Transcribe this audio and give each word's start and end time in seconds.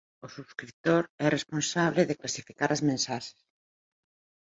O 0.25 0.27
subscritor 0.35 1.03
é 1.25 1.27
responsable 1.29 2.01
de 2.09 2.17
clasificar 2.21 2.69
as 2.71 2.83
mensaxes. 2.89 3.39